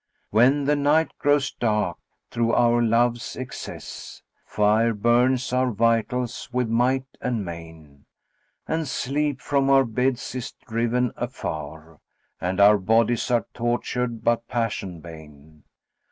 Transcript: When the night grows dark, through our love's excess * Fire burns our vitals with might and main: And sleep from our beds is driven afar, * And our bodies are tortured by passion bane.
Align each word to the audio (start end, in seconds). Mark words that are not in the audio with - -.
When 0.31 0.63
the 0.63 0.75
night 0.75 1.11
grows 1.19 1.51
dark, 1.51 1.99
through 2.31 2.53
our 2.55 2.81
love's 2.81 3.35
excess 3.35 4.23
* 4.35 4.45
Fire 4.47 4.95
burns 4.95 5.53
our 5.53 5.69
vitals 5.69 6.49
with 6.51 6.67
might 6.69 7.05
and 7.21 7.45
main: 7.45 8.05
And 8.67 8.87
sleep 8.87 9.39
from 9.41 9.69
our 9.69 9.85
beds 9.85 10.33
is 10.33 10.53
driven 10.67 11.11
afar, 11.15 11.99
* 12.19 12.41
And 12.41 12.59
our 12.59 12.79
bodies 12.79 13.29
are 13.29 13.45
tortured 13.53 14.23
by 14.23 14.37
passion 14.37 15.01
bane. 15.01 15.65